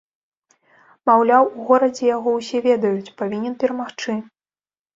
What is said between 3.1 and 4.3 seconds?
павінен перамагчы.